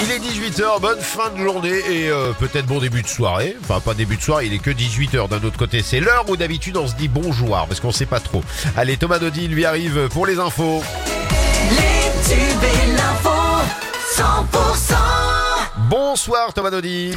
[0.00, 3.56] Il est 18h, bonne fin de journée et euh, peut-être bon début de soirée.
[3.62, 5.82] Enfin, pas début de soirée, il est que 18h d'un autre côté.
[5.82, 8.42] C'est l'heure où d'habitude on se dit bonjour parce qu'on sait pas trop.
[8.76, 10.82] Allez, Thomas Dodi lui arrive pour les infos.
[11.70, 13.30] Les tubes et l'info
[14.16, 14.94] 100%
[15.88, 17.14] Bonsoir Thomas Dodi.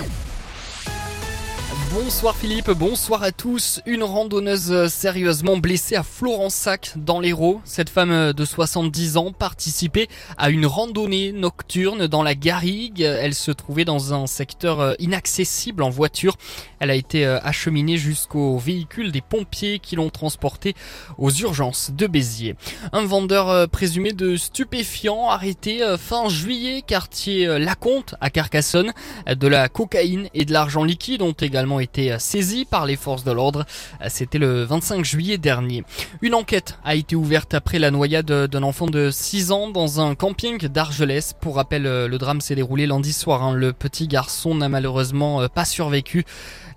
[1.94, 3.82] Bonsoir Philippe, bonsoir à tous.
[3.86, 7.60] Une randonneuse sérieusement blessée à Florensac dans l'Hérault.
[7.66, 10.08] Cette femme de 70 ans participait
[10.38, 13.02] à une randonnée nocturne dans la Garrigue.
[13.02, 16.38] Elle se trouvait dans un secteur inaccessible en voiture.
[16.80, 20.76] Elle a été acheminée jusqu'au véhicule des pompiers qui l'ont transportée
[21.18, 22.56] aux urgences de Béziers.
[22.94, 28.94] Un vendeur présumé de stupéfiants arrêté fin juillet quartier Lacomte à Carcassonne.
[29.28, 33.32] De la cocaïne et de l'argent liquide ont également été saisis par les forces de
[33.32, 33.66] l'ordre.
[34.08, 35.84] C'était le 25 juillet dernier.
[36.22, 40.16] Une enquête a été ouverte après la noyade d'un enfant de 6 ans dans un
[40.16, 41.34] camping d'Argelès.
[41.40, 43.44] Pour rappel, le drame s'est déroulé lundi soir.
[43.44, 43.54] Hein.
[43.54, 46.26] Le petit garçon n'a malheureusement pas survécu.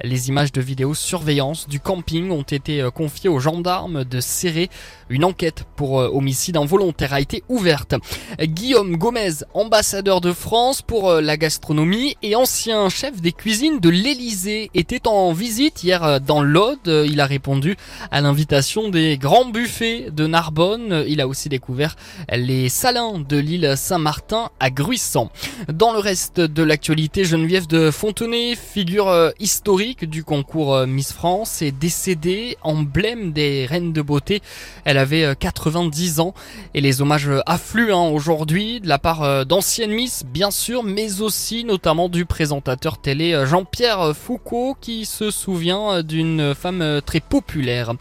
[0.02, 4.68] Les images de vidéosurveillance du camping ont été confiées aux gendarmes de Serré.
[5.08, 7.94] Une enquête pour homicide involontaire a été ouverte.
[8.40, 14.70] Guillaume Gomez, ambassadeur de France pour la gastronomie et ancien chef des cuisines de l'Elysée,
[14.74, 16.86] était en visite hier dans l'Aude.
[16.86, 17.76] Il a répondu
[18.10, 21.04] à l'invitation des grands buffets de Narbonne.
[21.06, 21.96] Il a aussi découvert
[22.32, 25.30] les salins de l'île Saint-Martin à Gruissant.
[25.72, 31.72] Dans le reste de l'actualité, Geneviève de Fontenay, figure historique du concours Miss France, est
[31.72, 34.42] décédée, emblème des reines de beauté.
[34.84, 36.34] Elle avait 90 ans
[36.74, 41.64] et les hommages affluent hein, aujourd'hui de la part d'anciennes Miss, bien sûr, mais aussi
[41.64, 47.94] notamment du présentateur télé Jean-Pierre Foucault qui se souvient d'une femme très populaire.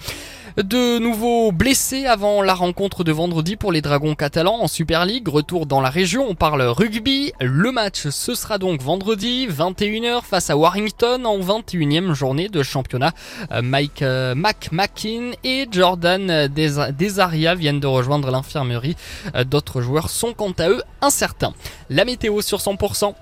[0.58, 5.30] De nouveaux blessés avant la rencontre de vendredi pour les Dragons catalans en Super League.
[5.30, 7.32] Retour dans la région, on parle rugby.
[7.40, 13.14] Le match, ce sera donc vendredi, 21h face à Warrington en 21e journée de championnat.
[13.62, 18.98] Mike euh, McMakin et Jordan Desaria viennent de rejoindre l'infirmerie.
[19.46, 21.54] D'autres joueurs sont quant à eux incertains.
[21.90, 23.14] La météo sur 100%.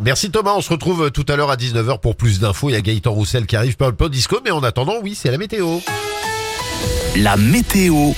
[0.00, 2.70] Merci Thomas, on se retrouve tout à l'heure à 19h pour plus d'infos.
[2.70, 5.14] Il y a Gaëtan Roussel qui arrive par le pod disco, mais en attendant, oui,
[5.14, 5.78] c'est la météo.
[7.16, 8.12] La météo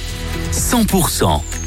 [0.53, 1.60] 100%.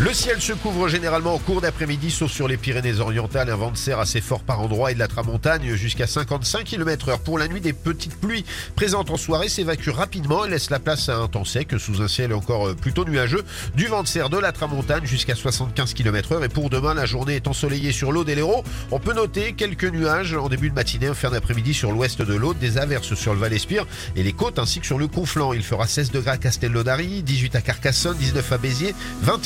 [0.00, 3.50] Le ciel se couvre généralement en cours d'après-midi, sauf sur les Pyrénées-Orientales.
[3.50, 7.08] Un vent de serre assez fort par endroits et de la tramontagne jusqu'à 55 km
[7.08, 7.18] heure.
[7.18, 8.44] Pour la nuit, des petites pluies
[8.76, 12.06] présentes en soirée s'évacuent rapidement et laissent la place à un temps sec sous un
[12.06, 13.42] ciel encore plutôt nuageux.
[13.74, 16.44] Du vent de serre de la tramontagne jusqu'à 75 km heure.
[16.44, 18.62] Et pour demain, la journée est ensoleillée sur l'Aude et l'Hérault.
[18.92, 22.34] On peut noter quelques nuages en début de matinée, en fin d'après-midi sur l'ouest de
[22.34, 23.84] l'Aude, des averses sur le Val-Espire
[24.14, 25.56] et les côtes ainsi que sur le Conflent.
[25.56, 29.38] Il fera 16 degrés à Castelnaudary, 18 à Carcassonne, 19 à Béziers, 21